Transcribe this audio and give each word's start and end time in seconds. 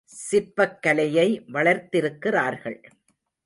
சிற்பக் 0.03 0.81
கலையை 0.81 1.41
வளர்த்திருக்கிறார்கள். 1.53 2.83